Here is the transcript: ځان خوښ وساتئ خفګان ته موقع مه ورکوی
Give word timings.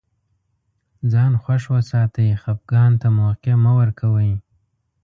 ځان 1.11 1.31
خوښ 1.43 1.63
وساتئ 1.75 2.29
خفګان 2.41 2.91
ته 3.01 3.07
موقع 3.19 3.53
مه 3.63 3.71
ورکوی 3.79 4.31